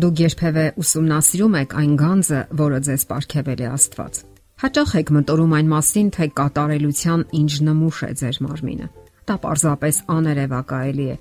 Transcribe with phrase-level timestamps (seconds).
[0.00, 4.20] Դուք երբևէ ուսումնասիրում եք այն գանձը, որը ձեզ ապարգևել է Աստված։
[4.62, 8.88] Հաճախ եք մտորում այն մասին, թե կատարելության ինչ նմուշ է ձեր մարմինը։
[9.28, 11.18] Դա պարզապես աներևակայելի է։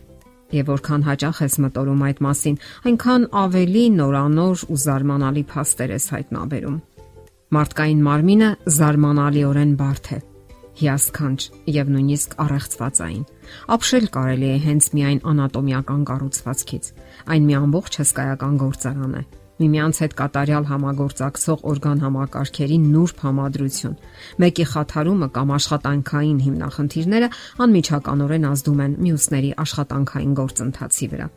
[0.60, 2.58] Եվ որքան հաճախ ես մտորում այդ մասին,
[2.90, 6.80] այնքան ավելի նորանոր ու զարմանալի փաստեր ես հայտնաբերում։
[7.60, 10.20] Մարդկային մարմինը զարմանալիորեն բարդ է
[10.80, 11.40] հիասքանչ
[11.76, 13.26] եւ նույնիսկ առեղծվածային։
[13.76, 16.90] Ապշել կարելի է հենց միայն անատոմիական կառուցվածքից։
[17.36, 19.24] Այն մի ամբողջ հսկայական գործարան է։
[19.60, 23.98] Միմյանց հետ կատարյալ համագործակցող օրգան համակարգերի նուրբ համադրություն։
[24.40, 27.30] Մեկի խաթարումը կամ աշխատանքային հիմնախնդիրները
[27.68, 31.30] անմիջականորեն ազդում են մյուսների աշխատանքային գործընթացի վրա։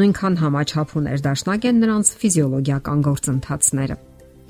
[0.00, 3.96] Նույնքան համաչափ ու ներդաշնակ են նրանց ֆիզիոլոգիական գործընթացները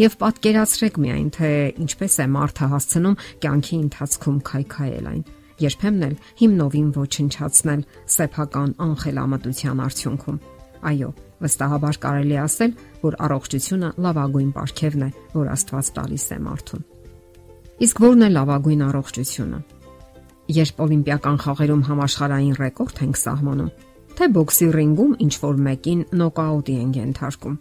[0.00, 1.48] եւ պատկերացրեք միայն թե
[1.84, 5.24] ինչպես է մարդը հասցնում կյանքի ընթացքում քայքայել այն
[5.60, 7.82] երբեմն էլ հիմնովին ոչնչացնել
[8.14, 10.38] սեփական անխելամտության արդյունքում
[10.90, 11.10] այո
[11.44, 16.86] վստահաբար կարելի ասել որ առողջությունը լավագույն պարգևն է որ Աստված տալիս է մարդուն
[17.84, 19.60] իսկ ո՞րն է լավագույն առողջությունը
[20.60, 23.70] երբ օլիմպիական խաղերում համաշխարհային ռեկորդ ենք սահմանում
[24.20, 27.60] թե բոքսի ռինգում ինչ որ մեկին նոկաուտի են ենթարկում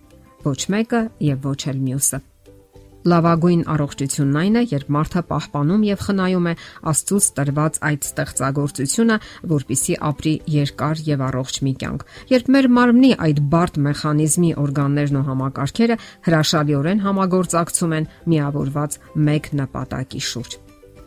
[0.49, 2.19] ոչ մեկը եւ ոչ էլ մյուսը
[3.07, 6.53] Լավագույն առողջությունն այն է, երբ մարդը պահպանում եւ խնայում է
[6.91, 9.17] Աստծուց տրված այդ ստեղծագործությունը,
[9.53, 15.23] որpիսի ապրի երկար եւ առողջ մի կյանք։ Երբ մեր մարմնի այդ բարդ մեխանիզմի օրգաններն ու
[15.29, 20.59] համակարգերը հրաշալիորեն համագործակցում են միավորված մեկ նպատակի շուրջ։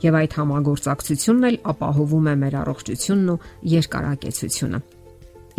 [0.02, 3.40] Եվ այդ համագործակցությունն էլ ապահովում է մեր առողջությունն ու
[3.76, 4.84] երկարակեցությունը։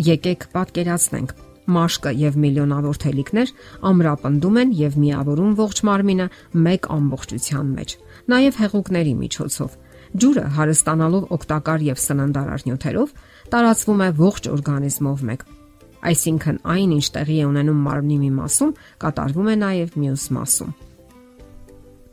[0.04, 1.36] Եկեք պատկերացնենք
[1.74, 3.52] մաշկը եւ միլիոնավոր թելիկներ
[3.90, 6.26] ամրապնդում են եւ միավորում ողջ մարմինը
[6.66, 7.94] մեկ ամբողջության մեջ։
[8.34, 9.76] Նաեւ հեղուկների միջոցով
[10.14, 13.14] ջուրը հարստանալով օգտակար եւ սննդարար նյութերով
[13.54, 15.44] տարածվում է ողջ օրգանիզմով մեկ։
[16.04, 18.72] Այսինքն այն, ինչ տեղի է ունենում մարմնի մի մասում,
[19.04, 20.74] կատարվում է նաև մյուս մասում։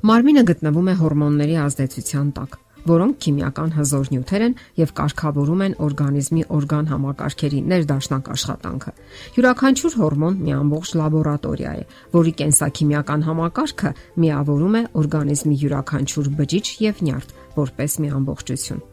[0.02, 2.56] Մարմինը գտնվում է հորմոնների ազդեցության տակ
[2.88, 8.94] որոնք քիմիական հզոր նյութեր են եւ կարգավորում են օրգանիզմի օրգան համակարգերի ներդաշնակ աշխատանքը։
[9.38, 13.94] Յուրաքանչյուր հորմոն մի ամբողջ լաբորատորիա է, որի կենսաքիմիական համակարգը
[14.26, 18.84] միավորում է օրգանիզմի յուրաքանչյուր բջիջ եւ նյարդ որպես մի ամբողջություն։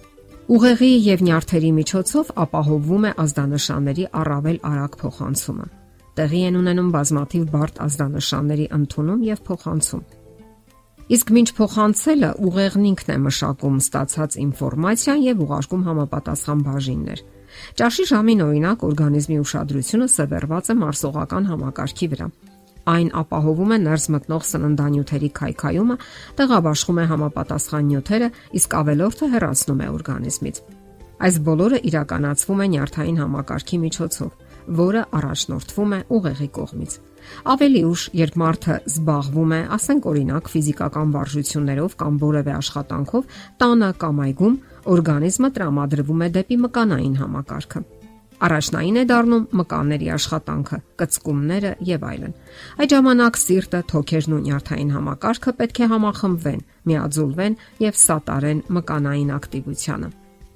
[0.49, 5.67] Ուղեղի եւ նյարդերի միջոցով ապահովվում է ազդանշանների առավել արագ փոխանցումը։
[6.19, 10.07] Տեղի են ունենում բազմաթիվ բարդ ազդանշանների ընդունում եւ փոխանցում
[11.09, 17.23] Իսկ ինչ փոխանցելը ուղեղն ինքն է մշակում ստացած ինֆորմացիան եւ ուղարկում համապատասխան բաժիններ։
[17.81, 22.29] Ճաշի ժամին օրինակ օրգանիզմի ուշադրությունը սևեռված է մարսողական համակարգի վրա։
[22.93, 25.97] Այն ապահովում է ներս մտնող սննդանյութերի քայքայումը,
[26.37, 28.29] տեղաբաշխում է համապատասխան նյութերը,
[28.61, 30.63] իսկ ավելորդը հեռացնում է օրգանիզմից։
[31.19, 34.33] Այս բոլորը իրականացվում է նյարդային համակարգի միջոցով,
[34.79, 36.93] որը առաջնորդվում է ուղեղի կողմից։
[37.53, 44.25] Ավելի ուշ, երբ մարդը զբաղվում է, ասենք օրինակ, ֆիզիկական վարժություններով կամ որևէ աշխատանքով, տանը կամ
[44.29, 44.59] այգում,
[44.95, 47.83] օրգանիզմը տրամադրվում է դեպի մկանային համակարգը։
[48.39, 52.35] Առաջնային է դառնում մկանների աշխատանքը, կծկումները եւ այլն։
[52.79, 60.11] Այդ ժամանակ սիրտը, թոքերն ու նյարդային համակարգը պետք է համախմբվեն, միաձուլվեն եւ սատարեն մկանային ակտիվությանը։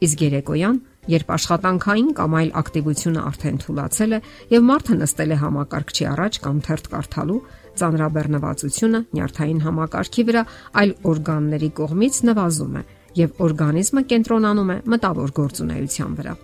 [0.06, 0.78] Իսկ երեկոյան
[1.10, 4.18] Երբ աշխատանքային կամ այլ ակտիվությունը արդեն թուլացել է
[4.52, 7.38] եւ մարդը նստել է համակարգչի առաջ կամ թերթ կարդալու,
[7.82, 10.42] ծանրաբեռնվածությունը նյարդային համակարգի վրա
[10.82, 12.82] այլ օրգանների կողմից նվազում է
[13.18, 16.34] եւ օրգանիզմը կենտրոնանում է մտավոր գործունեության վրա։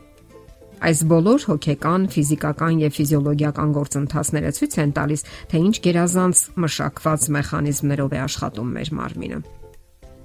[0.79, 8.15] Այս բոլոր հոգեկան, ֆիզիկական եւ ֆիզիոլոգիական գործընթացները ցույց են տալիս, թե ինչ գերազանց մշակված մեխանիզմներով
[8.15, 9.41] է աշխատում մեր մարմինը։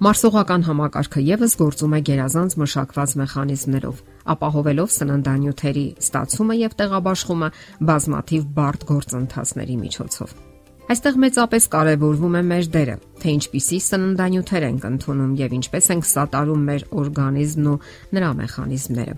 [0.04, 3.98] Մարսողական համակարգը եւս գործում է գերազանց մշակված մեխանիզմներով,
[4.32, 7.52] ապահովելով սննդանյութերի ստացումը եւ տեղաբաշխումը
[7.90, 10.34] բազմաթիվ բարդ գործընթացների միջոցով։
[10.84, 16.66] Այստեղ մեծապես կարևորվում է մեր դերը, թե ինչպիսի սննդանյութեր ենք ընդունում եւ ինչպես ենք սատարում
[16.68, 17.78] մեր օրգանիզմն ու
[18.18, 19.14] նրա մեխանիզմները։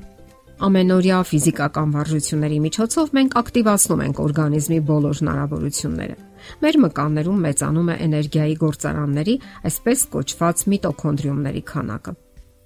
[0.56, 6.16] Ամենօրյա ֆիզիկական վարժությունների միջոցով մենք ակտիվացնում ենք օրգանիզմի բոլոր հնարավորությունները։
[6.62, 9.34] Մեր մկաններում մեծանում է էներգիայի գործարանների,
[9.68, 12.16] այսպես կոչված միտոքոնդրիումների քանակը։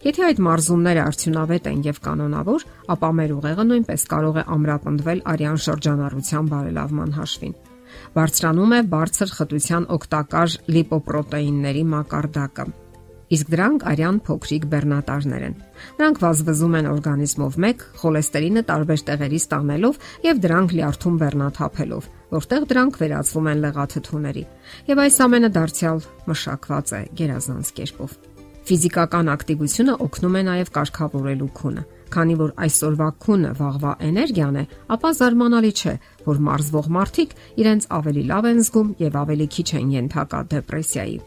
[0.00, 2.62] Եթե այդ մարզումները արդյունավետ են եւ կանոնավոր,
[2.94, 7.56] ապա մեր ուղեղը նույնպես կարող է ամրապնդվել արյան շրջանառության բարելավման հաշվին։
[8.16, 12.66] Բարձրանում է բարձր խտության օգտակար լիպոպրոտեինների մակարդակը
[13.30, 15.52] իսկ դրանք արյան փոքրիկ բեռնատարներ են։
[16.00, 22.98] Նրանք վազվզում են օրգանիզմով մեկ խոլեստերինը տարբեր տեղերից ստանելով եւ դրանք լյարդում բեռնաթափելով, որտեղ դրանք
[23.04, 24.44] վերածվում են լեղաթթուների։
[24.90, 28.18] Եվ այս ամենը դարձյալ մշակված է գերազանց կերպով։
[28.68, 34.62] Ֆիզիկական ակտիվությունը օգնում է նաև կարգավորելու քունը, Քանի որ այսօրվա քունը վաղվա էներգիան է,
[34.94, 35.92] ապա զարմանալի չէ,
[36.26, 41.18] որ մարզվող մարդիկ իրենց ավելի լավ են զգում եւ ավելի քիչ են ենթակա դեպրեսիայի։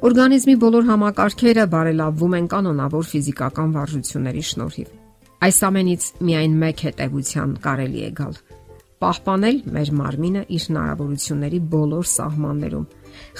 [0.00, 4.88] Օրգանիզմի բոլոր համակարգերը բարելավվում են կանոնավոր ֆիզիկական վարժությունների շնորհիվ։
[5.40, 8.40] Այս ամենից միայն մեկ հետևության կարելի է գալ
[9.00, 12.84] պահպանել մեր մարմինը իր հնարավորությունների բոլոր սահմաններում,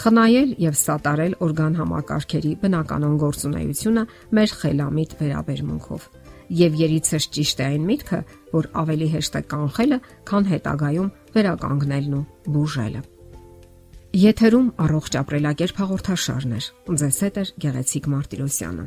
[0.01, 4.05] խնայել եւ սատարել օրգան համակարգերի բնականon գործունեությունը
[4.39, 6.07] մեր խելամիտ վերաբերմունքով։
[6.61, 8.21] Եվ երիցս ճիշտ է այն միտքը,
[8.57, 9.99] որ ավելի հեշտ է կանխելը,
[10.31, 12.25] քան հետագայում վերականգնելն ու
[12.57, 13.03] բուժելը։
[14.21, 16.65] Եթերում առողջ ապրելակերպ հաղորդաշարն է։
[17.05, 18.87] Ձեզ հետ է Գեղեցիկ Մարտիրոսյանը։